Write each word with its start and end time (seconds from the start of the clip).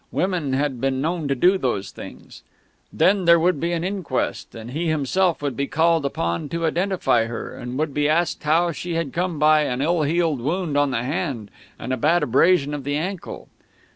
Women 0.11 0.53
had 0.53 0.81
been 0.81 0.99
known 0.99 1.27
to 1.27 1.35
do 1.35 1.59
those 1.59 1.91
things.... 1.91 2.41
Then 2.91 3.25
there 3.25 3.39
would 3.39 3.59
be 3.59 3.71
an 3.71 3.83
inquest, 3.83 4.55
and 4.55 4.71
he 4.71 4.87
himself 4.87 5.43
would 5.43 5.55
be 5.55 5.67
called 5.67 6.07
upon 6.07 6.49
to 6.49 6.65
identify 6.65 7.25
her, 7.25 7.55
and 7.55 7.77
would 7.77 7.93
be 7.93 8.09
asked 8.09 8.41
how 8.41 8.71
she 8.71 8.95
had 8.95 9.13
come 9.13 9.37
by 9.37 9.61
an 9.65 9.79
ill 9.79 10.01
healed 10.01 10.41
wound 10.41 10.75
on 10.75 10.89
the 10.89 11.03
hand 11.03 11.51
and 11.77 11.93
a 11.93 11.97
bad 11.97 12.23
abrasion 12.23 12.73
of 12.73 12.83
the 12.83 12.95
ankle. 12.97 13.47